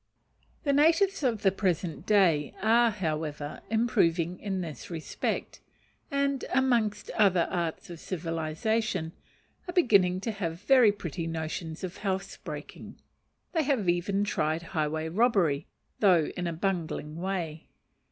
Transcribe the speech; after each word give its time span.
The 0.63 0.73
natives 0.73 1.21
of 1.21 1.43
the 1.43 1.51
present 1.51 2.07
day 2.07 2.55
are, 2.59 2.89
however, 2.89 3.61
improving 3.69 4.39
in 4.39 4.61
this 4.61 4.89
respect, 4.89 5.59
and, 6.09 6.43
amongst 6.51 7.11
other 7.11 7.47
arts 7.51 7.91
of 7.91 7.99
civilization, 7.99 9.11
are 9.69 9.73
beginning 9.73 10.19
to 10.21 10.31
have 10.31 10.61
very 10.63 10.91
pretty 10.91 11.27
notions 11.27 11.83
of 11.83 11.97
housebreaking; 11.97 12.99
they 13.51 13.61
have 13.61 13.87
even 13.87 14.23
tried 14.23 14.63
highway 14.73 15.07
robbery, 15.07 15.67
though 15.99 16.31
in 16.35 16.47
a 16.47 16.53
bungling 16.53 17.17
way. 17.17 17.67